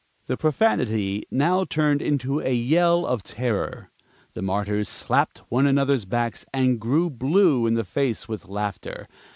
The 0.25 0.35
profanity 0.35 1.25
now 1.29 1.63
turned 1.63 2.01
into 2.01 2.39
a 2.39 2.51
yell 2.55 3.05
of 3.05 3.21
terror. 3.21 3.91
The 4.33 4.41
Martyrs 4.41 4.89
slapped 4.89 5.43
one 5.49 5.67
another's 5.67 6.05
backs 6.05 6.43
and 6.51 6.79
grew 6.81 7.07
blue 7.11 7.67
in 7.67 7.75
the 7.75 7.83
face 7.83 8.27
with 8.27 8.47
laughter. 8.47 9.07